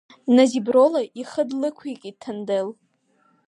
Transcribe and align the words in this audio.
Назиброла 0.37 1.01
ихы 1.21 1.43
нлықәикит 1.47 2.17
Ҭандел. 2.21 2.67